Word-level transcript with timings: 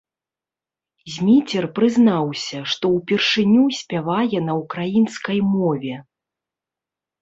Зміцер 1.15 1.67
прызнаўся, 1.81 2.57
што 2.73 2.85
ўпершыню 2.97 3.63
спявае 3.83 4.39
на 4.49 4.53
ўкраінскай 4.65 5.39
мове. 5.57 5.95